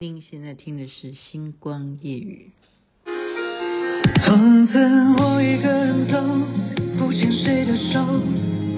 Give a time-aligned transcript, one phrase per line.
[0.00, 2.52] 您现在听的是《星光夜雨》。
[4.24, 4.78] 从此
[5.18, 6.22] 我一个人走，
[6.96, 8.06] 不牵谁的手，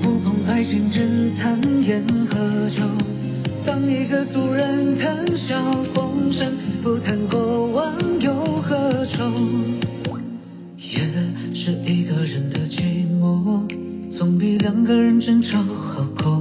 [0.03, 2.81] 不碰爱情，只谈烟和酒。
[3.67, 9.31] 当一个俗人谈笑风生，不谈过往忧和愁。
[10.79, 11.05] 夜
[11.55, 13.69] 是一个人的寂寞，
[14.17, 16.41] 总比两个人争吵好过。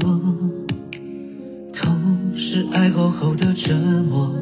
[1.74, 4.34] 痛是爱过后的折磨。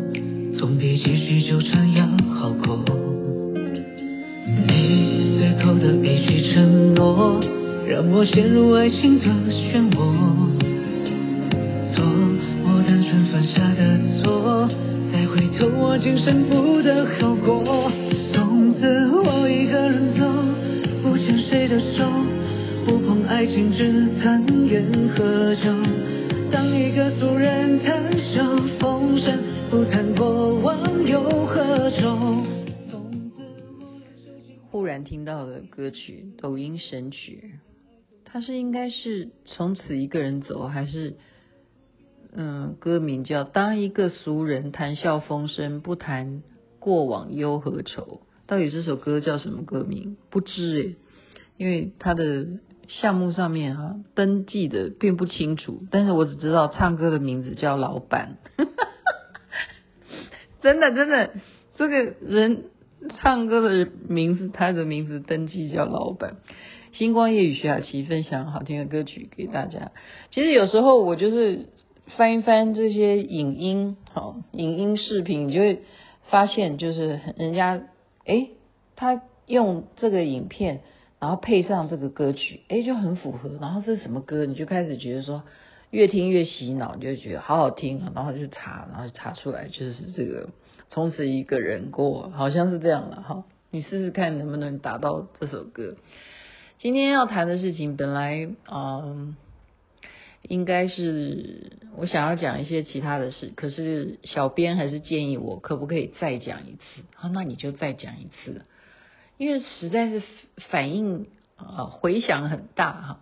[0.58, 2.04] 总比继续纠缠要
[2.34, 2.84] 好过。
[4.68, 7.40] 你最后的一句承诺，
[7.88, 9.87] 让我陷入爱情的漩。
[35.88, 37.60] 歌曲，抖音神曲，
[38.26, 41.16] 它是应该是从此一个人走，还是
[42.34, 46.44] 嗯，歌名叫《当一个俗人谈笑风生，不谈
[46.80, 48.02] 过往忧和愁》？
[48.48, 50.18] 到底这首歌叫什么歌名？
[50.30, 50.96] 不知诶，
[51.56, 52.46] 因为他的
[52.90, 58.40] 项目上面啊登记的并不清楚，但是我只知道唱歌的名字叫老板。
[60.60, 61.32] 真的真的，
[61.78, 62.72] 这个人
[63.20, 66.38] 唱歌的名字，他的名字登记叫老板。
[66.94, 69.92] 星光夜雨徐雅琪分享好听的歌曲给大家。
[70.32, 71.70] 其实有时候我就是
[72.16, 75.82] 翻一翻这些影音，好影音视频，你就会
[76.30, 77.82] 发现，就是人家
[78.26, 78.52] 诶，
[78.96, 80.82] 他用这个影片，
[81.20, 83.58] 然后配上这个歌曲，诶，就很符合。
[83.62, 84.46] 然后这是什么歌？
[84.46, 85.44] 你就开始觉得说。
[85.98, 90.50] 越听越洗脑，就觉得好好听啊，然后就查，然后查出来就是这个
[90.92, 93.46] 从此一个人过，好像是这样了哈。
[93.72, 95.96] 你试试看能不能达到这首歌。
[96.78, 99.36] 今天要谈的事情本来嗯
[100.44, 107.02] 应该是我想要讲一些其他的事，可是小编还是建议我可不可以再讲一次？
[107.16, 108.62] 好，那你就再讲一次，
[109.40, 110.22] 因为实在是
[110.70, 113.20] 反应啊回响很大哈。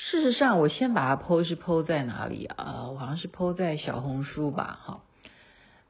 [0.00, 2.88] 事实上，我先把它剖是剖在哪里啊？
[2.88, 5.02] 我好像是剖在小红书吧，哈。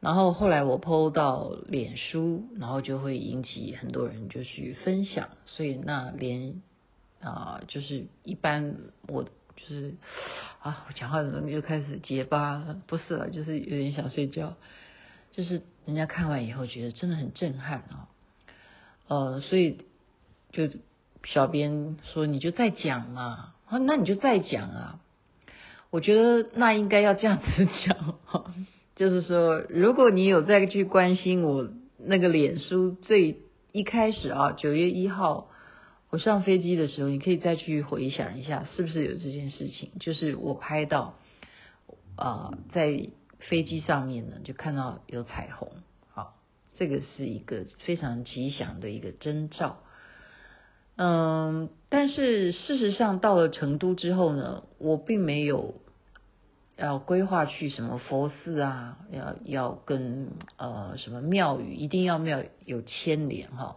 [0.00, 6.62] 然后后来我剖到脸书，然后就会引起很多人就去分享，所以那连
[7.20, 8.76] 啊，就是一般
[9.06, 9.30] 我就
[9.66, 9.94] 是
[10.62, 12.76] 啊，我讲话怎么就开始结巴？
[12.86, 14.54] 不是了，就是有点想睡觉。
[15.32, 18.08] 就是人家看完以后觉得真的很震撼啊，
[19.06, 19.84] 呃，所以
[20.50, 20.68] 就
[21.24, 23.54] 小编说你就再讲嘛。
[23.68, 25.00] 啊，那你就再讲啊！
[25.90, 28.14] 我觉得那应该要这样子讲，
[28.96, 31.68] 就是说，如果你有再去关心我
[31.98, 33.40] 那个脸书最
[33.72, 35.48] 一开始啊，九月一号
[36.10, 39.90] 我上飞机的时候，你可以再去回想一下，是不是有这件事情？
[40.00, 41.14] 就是我拍到
[42.16, 43.08] 啊，在
[43.38, 45.70] 飞机上面呢，就看到有彩虹，
[46.10, 46.34] 好，
[46.76, 49.78] 这个是一个非常吉祥的一个征兆。
[51.00, 55.76] 嗯，但是事实上到了成都之后呢，我并没有
[56.76, 63.76] 要规划去什么佛寺啊，要要跟呃什么庙宇，一定要庙有牵连哈。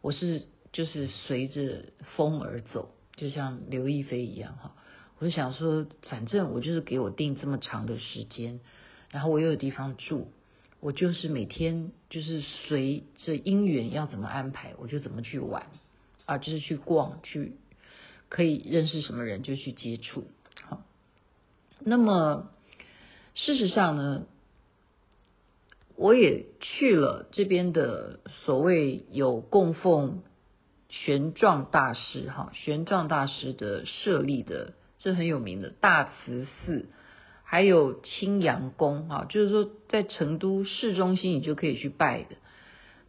[0.00, 4.76] 我是就是随着风而走，就像刘亦菲一样哈。
[5.18, 8.60] 我就想说，反正我就是给我定这么长的时间，
[9.10, 10.28] 然后我又有地方住，
[10.78, 15.66] 我就是每天就是随着因缘要怎么安排，我就怎么去玩。
[16.30, 17.56] 啊，就是去逛，去
[18.28, 20.28] 可以认识什么人就去接触。
[20.62, 20.84] 好，
[21.80, 22.52] 那么
[23.34, 24.26] 事实上呢，
[25.96, 30.22] 我也去了这边的所谓有供奉
[30.88, 36.86] 玄奘大师哈，玄奘大师的设立的，这很有名的大慈寺，
[37.42, 42.36] 还有青阳宫哈，就是说在成都市中心你就可以去拜的。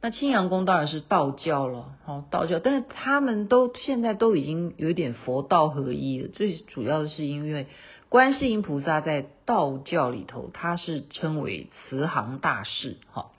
[0.04, 6.28] 那青阳宫当然是道教了，哦，道教，但是他们都现在都已经有点佛道合一了。
[6.28, 7.68] 最主要的是因为
[8.10, 13.30] 观世音菩萨在道教里头，他是称为慈航大士，哈，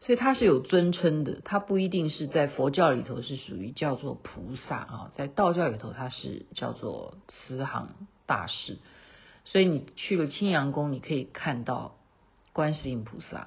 [0.00, 1.40] 所以他是有尊称的。
[1.44, 7.90] 他不一定是在佛教里头是属于叫做菩萨啊，在道教里头他是叫做慈航
[8.26, 8.78] 大士。
[9.44, 11.94] 所以你去了青阳宫，你可以看到
[12.52, 13.46] 观世音菩萨。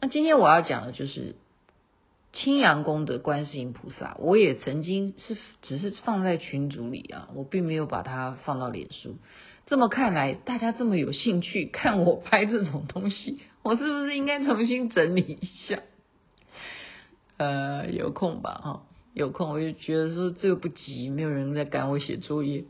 [0.00, 1.36] 那今天我要讲的就是。
[2.34, 9.16] 青阳宫的观世音菩萨，我也曾经是只是放在群组里啊，我并没有把它放到脸书。
[9.66, 15.78] 这么看来，大家这么有兴趣看我拍这种东西， 我是不是应该重新整理一下？
[17.36, 18.82] 呃，有空吧，哈，
[19.14, 22.64] 有空我就觉得说这个不急，没有人在赶我写作业。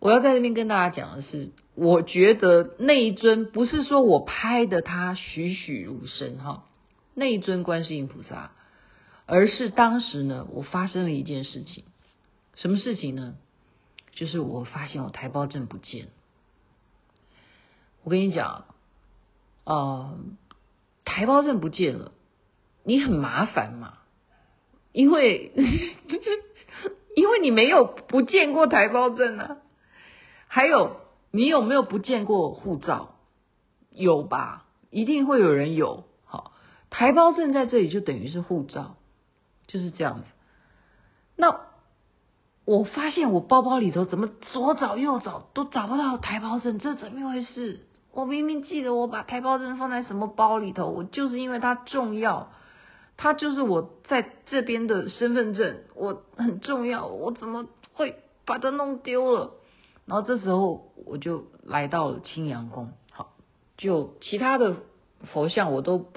[0.00, 6.64] 我要在这边跟大家讲的是，我觉得那一尊不是说我拍的他栩栩如生哈，
[7.14, 8.50] 那一尊观世音菩萨，
[9.34, 11.84] 而是当时呢，我发生了一件事情，
[12.54, 13.34] 什么事情呢？
[14.10, 16.08] 就是我发现我台胞证不见。
[18.04, 18.66] 我跟你讲，
[19.64, 20.18] 呃，
[21.06, 22.12] 台胞证不见了，
[22.84, 24.00] 你很麻烦嘛，
[24.92, 25.50] 因为
[27.16, 29.56] 因为你没有不见过台胞证啊，
[30.46, 31.00] 还有
[31.30, 33.14] 你有没有不见过护照？
[33.92, 36.04] 有吧，一定会有人有。
[36.26, 36.52] 好，
[36.90, 38.98] 台胞证在这里就等于是护照，
[39.66, 40.24] 就是这样子。
[41.36, 41.60] 那
[42.64, 47.86] 我发现我包包里头怎么左找右找都找不到台胞证，这怎么一回事？
[48.12, 52.52] 我明明记得我把台胞证放在什么包里头，我就是因为它重要，
[53.16, 59.54] 它就是我在这边的身份证，我很重要，我怎么会把它弄丢了？
[60.04, 63.32] 然后这时候我就来到了青阳宫，好，
[63.78, 64.76] 就其他的
[65.32, 66.12] 佛像我都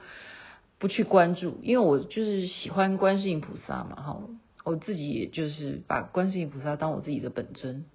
[0.78, 4.22] 不去关注，因为我就是喜欢观世音菩萨嘛，哈，
[4.64, 7.86] 我自己也就是把观世音菩萨当我自己的本尊。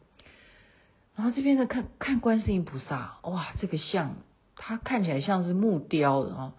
[1.14, 4.16] 然后这边的看看观世音菩萨，哇，这个像
[4.56, 6.54] 它看起来像是木雕的啊，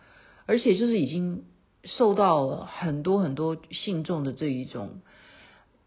[0.45, 1.45] 而且就是已经
[1.83, 5.01] 受到了很多很多信众的这一种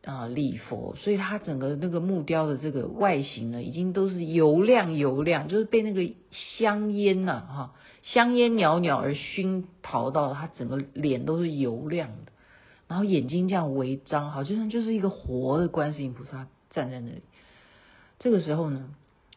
[0.04, 6.14] 啊礼佛，所以它整个那个木雕的这个外形呢，已经都是油亮油亮，就是被那个
[6.58, 12.32] 香烟呐哈香烟袅袅而熏陶到，它整个脸都是油亮的，
[12.86, 17.22] 然后眼睛这样微张，好像就是一个活的观世音菩萨站在那里。
[18.18, 18.90] 这个时候呢，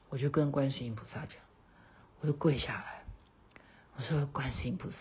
[0.09, 1.39] 我就跟观世音菩萨讲，
[2.21, 3.03] 我就跪下来，
[3.95, 4.97] 我说：“观世音菩萨，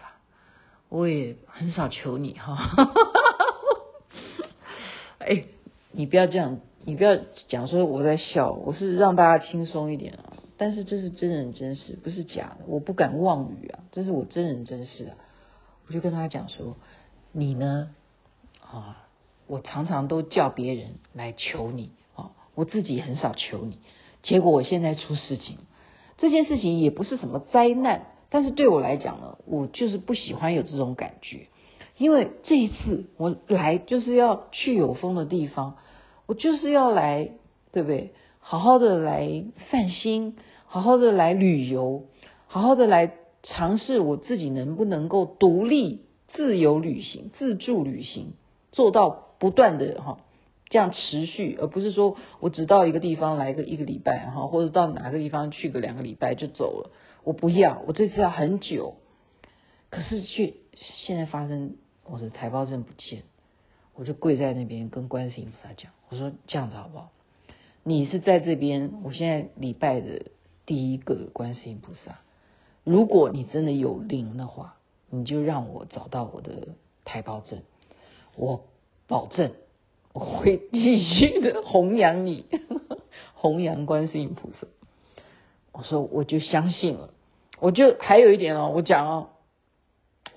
[0.88, 2.56] 我也很少求你哈，
[5.18, 5.44] 哎，
[5.96, 7.16] 你不要这样，你不要
[7.48, 10.34] 讲说我在笑，我是让大家轻松一点啊。
[10.58, 15.16] 但是这是真人真事，不是假的，我不敢妄语啊，这是我真人真事啊。
[15.88, 16.76] 我就跟他讲说，
[17.32, 17.94] 你呢，
[18.60, 19.06] 啊，
[19.46, 23.78] 我常常都叫别人来求你啊。”我自己很少求你，
[24.22, 25.58] 结果我现在出事情，
[26.18, 31.48] 这件事情也不是什么灾难，但是对我来讲呢，我就是不喜欢有这种感觉，
[31.98, 35.76] 因为这一次我来就是要去有风的地方，
[36.26, 37.30] 我就是要来，
[37.72, 38.12] 对不对？
[38.40, 40.36] 好好的来散心，
[40.66, 42.04] 好好的来旅游，
[42.46, 43.12] 好好的来
[43.42, 48.34] 尝试我自己能不能够独立、自由旅行、自助旅行，
[48.70, 50.20] 做到不断的哈。
[50.68, 56.90] 这样持续，而不是说我只到一个地方来个一个礼拜哈，或者到哪个地方去个两个礼拜就走了。
[57.22, 58.96] 我不要，我这次要很久。
[59.90, 60.54] 可是却
[61.04, 63.22] 现在发生，我的台胞证不见，
[63.96, 67.10] 我就跪在那边跟观世音菩萨讲，我说这样子好不好？
[67.82, 70.26] 你是在这边，我现在礼拜的
[70.66, 72.18] 第一个观世音菩萨，
[72.84, 74.76] 如果你真的有灵的话，
[75.08, 76.68] 你就让我找到我的
[77.04, 77.62] 台胞证，
[78.36, 78.64] 我
[79.06, 79.52] 保证。
[80.12, 82.46] 我会继续的弘扬你，
[83.34, 84.66] 弘扬观世音菩萨。
[85.72, 87.10] 我说我就相信了，
[87.60, 89.28] 我就还有一点哦，我讲哦，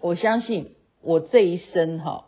[0.02, 2.26] 我相信我这一生哈，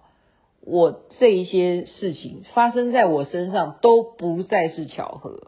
[0.62, 5.48] 我这一些事情发生在我身上都不再是巧合。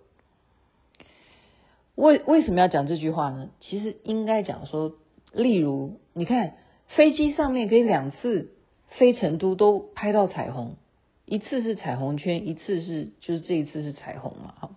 [1.96, 3.50] 为为什么要讲这句话呢？
[3.60, 4.93] 其实应该讲说，
[5.32, 6.55] 例如你看
[6.88, 8.51] 飞机上面可以两次
[8.89, 10.75] 飞成都都拍到彩虹。
[11.25, 14.70] 一次是彩虹圈，一次是就是这一次是彩虹嘛，哈。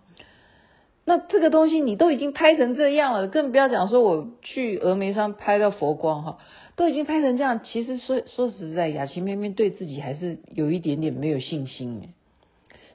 [1.03, 6.37] 那这个东西你都已经拍成这样了，更不要讲说我去峨眉山拍到佛光哈，
[6.77, 7.59] 都已经拍成这样。
[7.65, 12.13] 其实说说实在，雅琪妹妹对自己还是有一点点没有信心哎，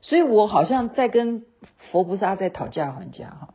[0.00, 1.44] 所以我好像在跟
[1.90, 3.54] 佛菩萨在讨价还价哈。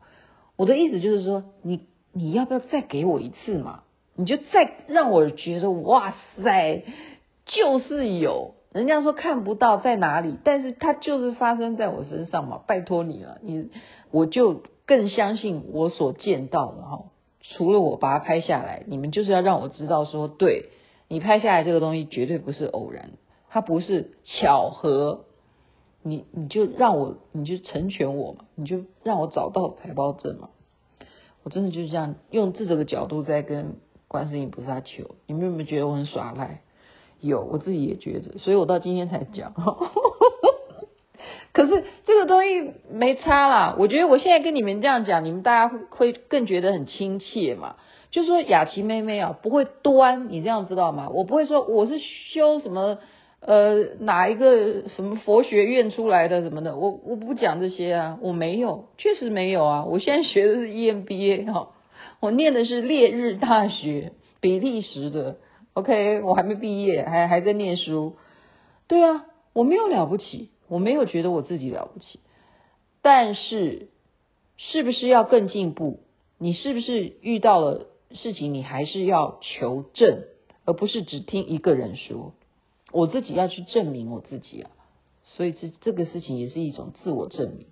[0.56, 1.82] 我的意思就是说，你
[2.14, 3.84] 你要不要再给我一次嘛？
[4.16, 6.84] 你就再让我觉得哇塞，
[7.46, 8.54] 就是有。
[8.74, 13.70] 人家说看不到在哪里，但是它就是发生在我身上嘛，拜托你了，你
[14.12, 17.06] 我就更相信我所见到的哈。
[17.50, 20.70] 除了我把它拍下来，你们就是要让我知道说，对，
[21.08, 23.12] 你拍下来这个东西绝对不是偶然，
[23.50, 25.26] 它不是巧合，
[26.04, 30.50] 你你就让我，你就成全我嘛，你就让我找到台胞证嘛。
[31.44, 33.78] 我真的就是这样用这个角度在跟
[34.10, 36.62] 观世音菩萨求，你们有没有觉得我很耍赖？
[37.22, 39.54] 有，我自己也觉得，所以我到今天才讲。
[41.58, 47.78] 可是这个东西没差啦，我觉得我现在跟你们这样讲，你们大家会会更觉得很亲切嘛。
[48.12, 51.10] 就说雅琪妹妹啊，不会端，你这样知道吗？
[51.12, 53.00] 我不会说我是修什么
[53.40, 59.84] 呃哪一个什么佛学院出来的什么的，我我不讲这些啊，我没有，确实没有啊。
[59.86, 61.70] 我现在学的是 EMBA 哈，
[62.20, 64.12] 我念的是烈日大学
[64.42, 65.38] 比利时的
[65.74, 68.16] ，OK，我还没毕业，还还在念书。
[68.88, 72.20] 对啊，我没有了不起，我没有觉得我自己了不起，
[73.02, 73.90] 但是
[74.58, 76.00] 是不是要更进步？
[76.38, 80.24] 你是不是遇到了事情，你还是要求证，
[80.66, 82.34] 而不是只听一个人说。
[82.92, 84.72] 我自己要去证明我自己啊，
[85.24, 87.68] 所以这这个事情也是一种自我证明。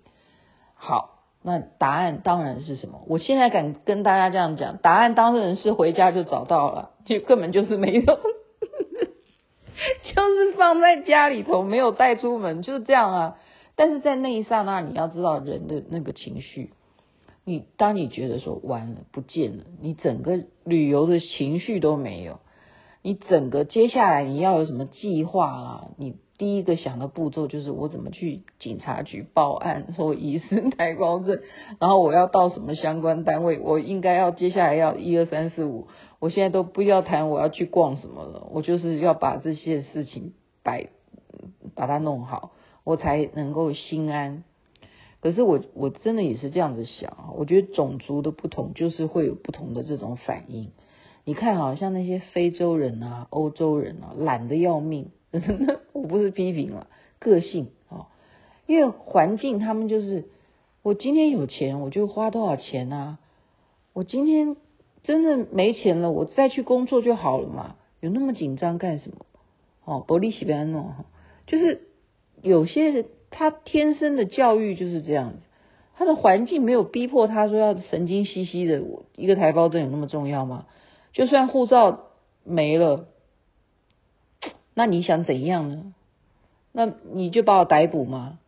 [0.74, 3.02] 好，那答案当然是什么？
[3.08, 8.20] 我现在敢跟大家这样讲，答案当然是回家就找到了，就根本就是没有，
[10.14, 13.36] 就是放在家里头没有带出门，就是这样啊。
[13.74, 16.72] 但是在那一刹那，你要知道人的那个情绪。
[17.44, 22.40] 你当你觉得说完了不见了，你整个旅游的情绪都没有，
[23.02, 25.88] 你整个接下来你要有什么计划啊？
[25.96, 31.40] 你第一个想的步骤就是我怎么去警察局报案说遗失台胞证，
[31.78, 35.88] 然后我要到什么相关单位，我应该要接下来要一二三四五，
[36.18, 40.88] 我现在都不要谈我要去逛什么了，我就是要把这些事情摆
[41.74, 42.52] 把它弄好，
[42.84, 44.44] 我才能够心安。
[45.20, 50.70] 可是我我真的也是这样子想啊，我觉得种族的不同就是会有不同的这种反应。
[51.24, 55.10] 你看，好像那些非洲人啊、欧洲人啊，懒得要命，
[55.92, 56.86] 我不是批评了，
[57.18, 58.08] 个性啊，
[58.66, 60.24] 因为环境他们就是，
[60.82, 63.18] 我今天有钱我就花多少钱啊，
[63.92, 64.56] 我今天
[65.02, 69.26] 真的没钱了，我再去工作就好了嘛，有那么紧张干什么？
[69.84, 70.94] 哦，伯利西比安诺，
[71.46, 71.82] 就是
[72.42, 73.06] 有些人。
[73.28, 75.38] 他天生的教育就是这样子，
[75.96, 78.80] 他的环境没有逼迫他说要神经兮兮的。
[78.82, 80.64] 我一个台胞证有那么重要吗？
[81.12, 82.06] 就算护照
[82.44, 83.08] 没了，
[84.76, 85.94] 那你想怎样呢？
[86.70, 88.38] 那你就把我逮捕吗？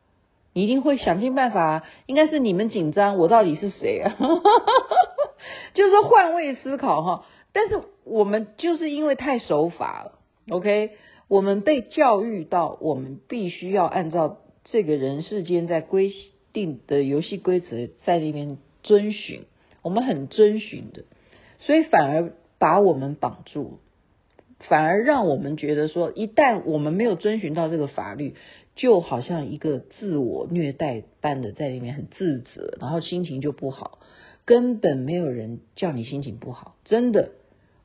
[0.52, 1.82] 你一定会想尽办法。
[2.06, 4.14] 应该是你们紧张，我到底是谁啊？
[5.75, 7.25] 就是说换位思考哈。
[7.52, 10.12] 但是我们就是因为太守法了
[10.50, 10.92] ，OK？
[11.26, 14.38] 我们被教育到，我们必须要按照。
[14.70, 16.12] 这个人世间在规
[16.52, 19.44] 定的游戏规则在那边遵循，
[19.80, 21.04] 我们很遵循的，
[21.61, 23.78] 所以反而把我们绑住，
[24.61, 28.35] 反而让我们觉得说，一旦我们没有遵循到这个法律，
[28.75, 33.99] 就好像一个自我虐待般的在里面很自责，然后心情就不好。
[34.45, 37.33] 根本没有人叫你心情不好，真的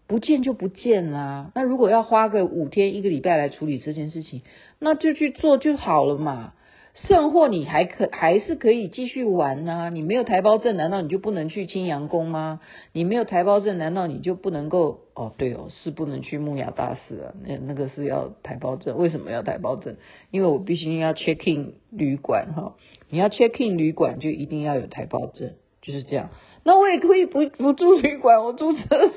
[0.07, 1.51] 不见就不见啦。
[1.55, 4.41] 那如果要花个五天一个礼拜来处理这件事情，
[4.79, 6.53] 那就去做就好了嘛。
[6.93, 9.89] 甚或你还可还是可以继续玩啊？
[9.89, 12.59] 你没有台胞证，难道你就不能去青阳宫吗？
[12.91, 14.99] 你没有台胞证，难道你就不能够？
[15.15, 17.33] 哦，对哦，是不能去木雅大寺啊。
[17.43, 19.95] 那那个是要台胞证，为什么要台胞证？
[20.29, 22.75] 因为我必须要 check in 旅馆哈。
[23.09, 26.29] 你要 check in 旅馆，就一定要有台胞证，就是这样。
[26.63, 29.09] 那我也可以不不住旅馆，我住车上。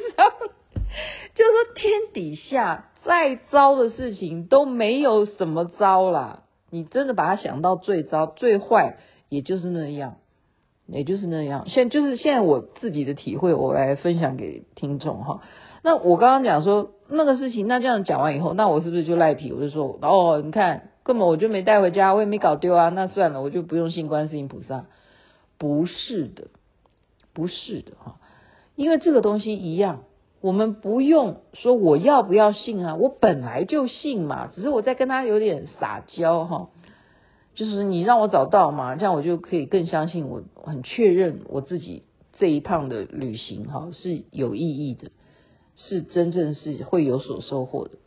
[1.35, 6.45] 就是说天底下再糟的事情都没有什么糟啦。
[6.71, 8.97] 你真的把它想到最糟、最坏，
[9.29, 10.17] 也就是那样，
[10.87, 11.69] 也就是那样。
[11.69, 15.43] 现就是现在我自己的体会，我来分享给听众哈。
[15.83, 19.53] 那我刚刚讲说那个事情，那这样讲完以后，那我是不是就赖皮？
[19.53, 22.89] 我就说哦，你看根本我就没带回家，我也没搞丢啊。
[22.89, 24.87] 那算了，我就不用信观世音菩萨。
[25.59, 26.49] 不是的，
[27.33, 28.17] 不是的哈，
[28.75, 30.03] 因为这个东西一样。
[30.47, 36.69] 我们不用说我要不要信啊，我本来就信嘛，只是我在跟他有点撒娇哈，
[37.57, 42.05] 就是你让我找到嘛，这样我就可以更相信我，很确认我自己
[42.39, 45.11] 这一趟的旅行哈是有意义的，
[45.75, 47.99] 是真正是会有所收获的，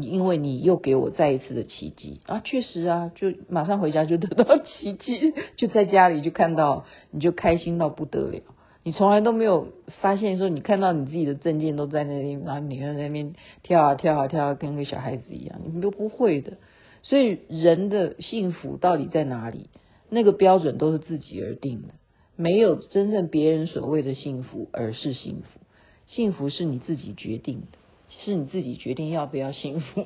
[0.00, 8.40] 因为你又给我再一次的奇迹啊，确实啊，就马上回家就得到奇迹，就在家里就看到，你就开心到不得了。
[8.84, 9.68] 你从来都没有
[10.02, 16.58] 发现说，你看到你自己的证件都在那里，然后你在那边跳啊跳啊跳啊，跟个小孩子一样，你都不会的。
[17.02, 19.70] 所以人的幸福到底在哪里？
[20.10, 21.94] 那个标准都是自己而定的，
[22.36, 25.60] 没有真正别人所谓的幸福，而是幸福。
[26.06, 27.78] 幸福是你自己决定的，
[28.18, 30.04] 是你自己决定要不要幸福。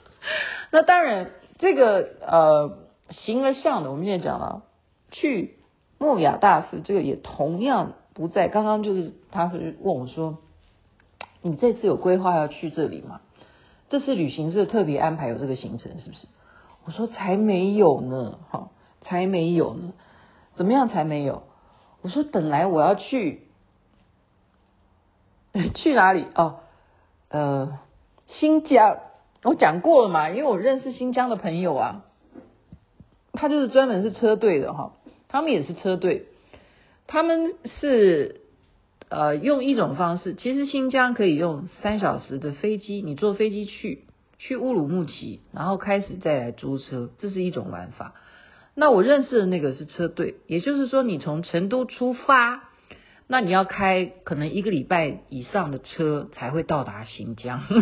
[0.72, 2.78] 那当然，这个呃
[3.10, 4.62] 形而上的，我们现在讲了
[5.10, 5.56] 去
[5.98, 7.92] 木雅大寺，这个也同样。
[8.16, 10.38] 不在，刚刚就是他是问我说
[11.42, 13.20] ：“你这次有规划要去这里吗？
[13.90, 16.26] 这次旅行社特别安排有这个行程是不是？”
[16.86, 18.70] 我说：“才没有呢，哈，
[19.02, 19.92] 才没有呢，
[20.54, 21.42] 怎么样才没有？”
[22.00, 23.42] 我说：“本来我要去
[25.74, 26.26] 去哪里？
[26.34, 26.60] 哦，
[27.28, 27.78] 呃，
[28.28, 28.98] 新疆。
[29.42, 32.04] 我讲过了嘛，因为我认识新疆的朋友啊，
[33.32, 34.92] 他就是专门是车队的哈，
[35.28, 36.26] 他们也是车队，
[37.06, 38.40] 他们是
[39.08, 44.04] 呃用一种方式，其实新疆可以用三小时的飞机，你坐飞机去
[44.38, 48.14] 去乌鲁木齐，然后开始再来租车，这是一种玩法。
[48.74, 52.70] 那我认识的那个是车队，也就是说你从成都出发，
[53.26, 57.62] 那你要开可能一个礼拜以上的车才会到达新疆。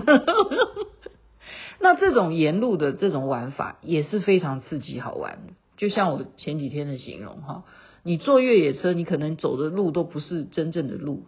[1.81, 5.39] 那这种沿路的这种玩法也是非常刺激好玩，
[5.77, 7.65] 就像我前几天的形容哈，
[8.05, 11.25] 你坐越野车，你可能走的路都不是真正的路，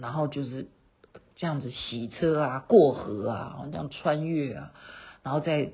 [0.00, 0.68] 然后就是
[1.34, 4.72] 这样子洗车啊、过河啊、这样穿越啊，
[5.22, 5.72] 然后再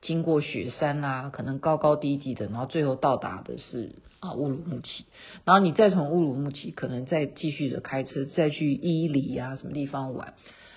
[0.00, 5.04] 经过雪山啊，可能高高低低的，然后最后到达的是啊乌鲁木齐，
[5.44, 10.34] 然后你再从乌鲁木齐可能再继续的开车再去伊犁啊什么地方玩，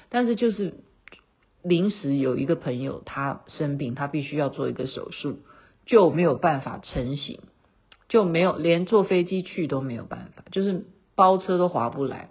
[0.10, 0.74] 但是就是。
[1.68, 5.40] 临时有一个朋友他生病，他必须要做一个手术，
[5.88, 7.40] 就没有办法成行，
[8.08, 10.86] 就没有连坐飞机去都没有办法，就是
[11.16, 12.30] 包车都划不来，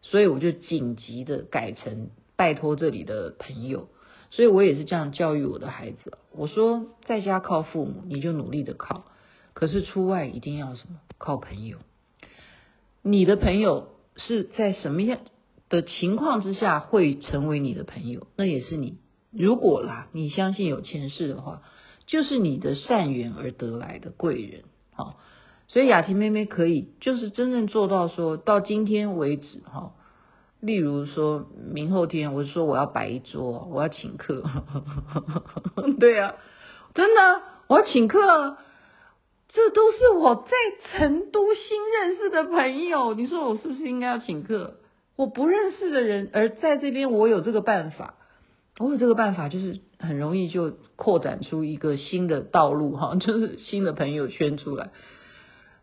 [0.00, 3.88] 所以我就紧急的改成拜托这里的朋友，
[4.30, 9.04] 所以我也是这样教育我的孩子，我说在家靠父母，你就努力的靠，
[9.54, 10.98] 可是出外一定要什么？
[11.18, 11.78] 靠朋友，
[13.02, 15.20] 你的朋友是在什么样
[15.68, 18.98] 的情况之下会成为你的朋友，那也是你
[19.30, 21.62] 如果啦，你相信有前世的话，
[22.06, 24.64] 就是你的善缘而得来的贵人。
[24.94, 25.16] 好，
[25.68, 29.92] 所以雅婷妹妹可以就是真正做到说到今天为止哈，
[30.60, 34.42] 例如说明后天我说我要摆一桌，我要请客，
[35.98, 36.34] 对啊，
[36.94, 38.58] 真的我要请客，
[39.48, 40.50] 这都是我在
[40.98, 44.76] 成都新认识的朋友，你说我是不是应该要请客？
[45.16, 48.14] 我不认识的人，而在这边我有这个办法，
[48.82, 54.90] 我有这个办法，就是很容易就扩展出一个新的道路哈，就是新的朋友圈出来。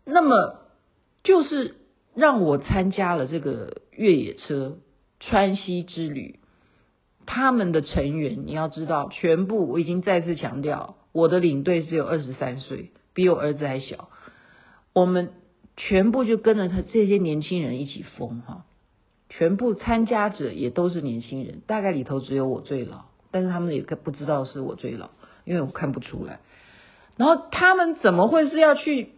[0.04, 0.60] 那么
[1.24, 1.76] 就是
[2.14, 4.78] 让我参加了这个越野车
[5.18, 6.40] 川西之旅，
[7.26, 14.10] 他们的成员你要知道，全部我已经再次强调，我的领队只有二十三岁，比我儿子还小，
[14.92, 15.30] 我们
[15.76, 18.66] 全部就跟着他这些年轻人一起疯哈。
[19.30, 25.08] 全部参加者也都是年轻人，大概里头只有我最老，但是他们也不知道是我最老，
[25.44, 26.40] 因为我看不出来。
[27.16, 29.12] 然后他们怎么会是要去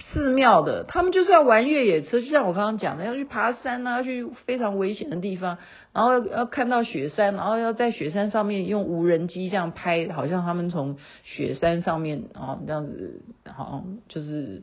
[0.00, 0.84] 寺庙的？
[0.84, 5.58] 他们就是要玩越野车，就像我刚刚讲的，要去爬山啊，要去非常危险的地方，
[5.92, 14.62] 然后要看到雪山，然后要在雪山上面用无人机这样拍，好像他们从雪山上面啊这样子，好就是。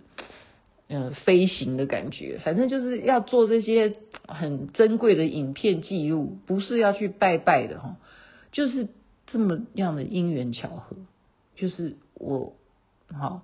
[0.88, 3.96] 嗯，飞行的感觉，反正就是要做这些
[4.28, 7.98] 很珍贵的影片记录，不是要去拜拜的哈，
[8.52, 8.90] 就是
[9.26, 10.96] 这么样的因缘巧合，
[11.56, 12.54] 就是我
[13.12, 13.42] 好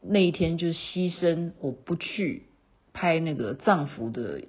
[0.00, 2.44] 那一天就牺牲，我不去
[2.92, 4.42] 拍那个藏服的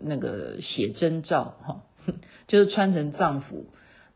[0.00, 1.82] 那个写真照哈，
[2.48, 3.66] 就是穿成藏服，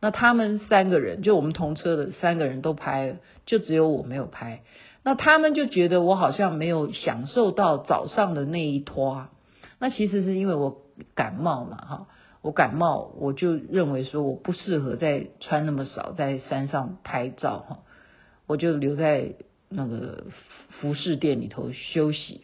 [0.00, 4.62] 那他们三个人就我们同车的三个人都拍了，就只有我没有拍。
[5.04, 9.26] 那他们就觉得我好像没有享受到早上的那一拖，
[9.80, 10.82] 那其实是因为我
[11.16, 12.06] 感冒嘛，哈，
[12.40, 17.78] 我感冒，我就认为说我不适合再穿那么少在山上拍照，哈，
[18.46, 19.34] 我就留在
[19.68, 20.26] 那个
[20.68, 22.42] 服饰店里头休息。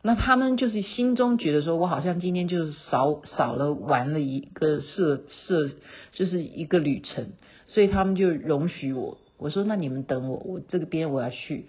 [0.00, 5.70] 那他们就是心中觉得说我好像今天就是少少了玩了一个设设，
[6.12, 7.32] 就是一个旅程，
[7.66, 9.18] 所以他们就容许我。
[9.36, 11.66] 我说那你们等我，我这个边我要去。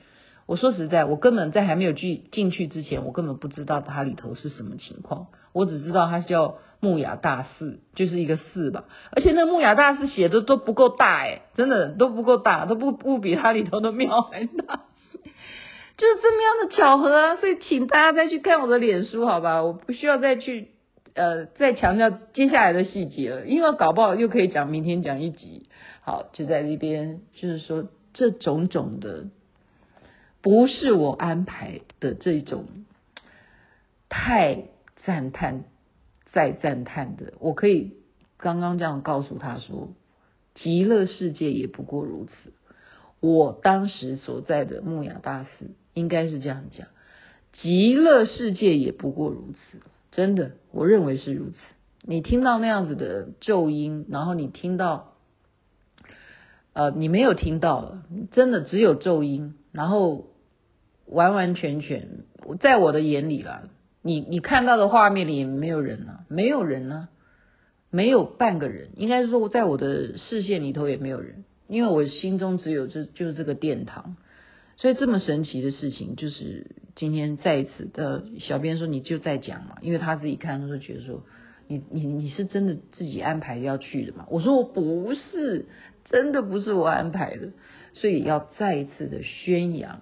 [0.49, 5.27] 我说实在，我根本在还没有去进去之前，我根本不知道它里头是什么情况。
[5.53, 8.85] 我只知道它叫木雅大寺，就是一个寺吧。
[9.11, 14.85] 而且那木雅大寺写的都不够大哎，真的都不够大，都不不比它里头的庙还大。
[15.97, 17.35] 就是这么样的巧合啊！
[17.35, 19.61] 所以请大家再去看我的脸书，好吧？
[19.61, 20.69] 我不需要再去
[21.13, 25.69] 呃再强调接下来的细节了，因为搞不好又可以讲明天讲一集。
[26.01, 29.25] 好，就在那边，就是说这种种的。
[30.41, 32.65] 不是我安排的这种
[34.07, 34.65] 太
[35.05, 35.65] 赞叹
[36.31, 37.93] 再赞叹的，我可以
[38.37, 39.89] 刚刚这样告诉他说，
[40.55, 42.53] 极乐世界也不过如此。
[43.19, 45.49] 我当时所在的木雅大寺
[45.93, 46.87] 应该是这样讲，
[47.51, 49.79] 极乐世界也不过如此，
[50.11, 51.57] 真的，我认为是如此。
[52.01, 55.15] 你听到那样子的咒音，然后你听到，
[56.71, 59.55] 呃，你没有听到了，真的只有咒音。
[59.79, 60.25] 然后
[61.05, 62.25] 完完全全，
[62.59, 63.69] 在我的眼里啦，
[64.01, 67.07] 你你看到的画面里没有人啊，没有人啊，
[67.89, 74.17] 没有半个人，应该是说在我的视线里头也没有人，因为我心中只有这就是这个殿堂。
[74.75, 81.23] 所以这么神奇的事情，就是今天再一次的小编说你就在讲嘛，因为他自己看，他说觉得说
[81.67, 84.25] 你你你是真的自己安排要去的嘛？
[84.29, 85.67] 我说我不是，
[86.03, 87.53] 真的不是我安排的，
[87.99, 89.99] 所以要再一次的宣扬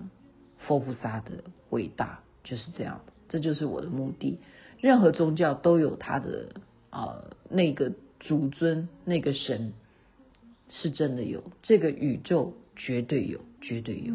[0.60, 4.40] 佛菩萨的伟大，就是这样，这就是我的目的。
[4.80, 6.50] 任何宗教都有他的
[6.90, 9.74] 啊、呃、那个主尊，那个神
[10.70, 13.40] 是真的有，这个宇宙绝对有。
[13.60, 14.14] 绝对有。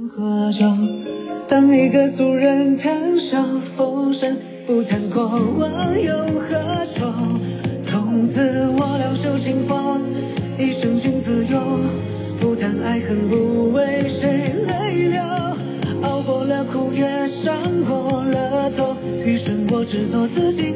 [1.49, 7.12] 当一个俗人谈笑风生，不谈过往有何愁。
[7.90, 10.01] 从此我俩修情况。
[12.85, 15.23] 爱恨不为谁泪流，
[16.03, 17.03] 熬过了苦，也
[17.42, 20.75] 伤过了痛，余生我只做自己。